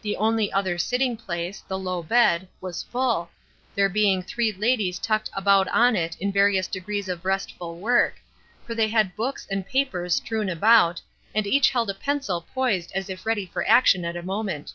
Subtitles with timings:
[0.00, 3.28] The only other sitting place, the low bed, was full,
[3.74, 8.14] there being three ladies tucked about on it in various stages of restful work,
[8.64, 11.02] for they had books and papers strewn about,
[11.34, 14.72] and each held a pencil poised as if ready for action at a moment.